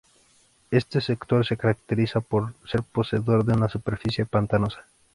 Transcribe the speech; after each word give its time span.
Este 0.71 0.99
sector 0.99 1.45
se 1.45 1.57
caracteriza 1.57 2.21
por 2.21 2.55
ser 2.67 2.81
poseedor 2.81 3.45
de 3.45 3.53
una 3.53 3.69
superficie 3.69 4.25
pantanosa. 4.25 4.83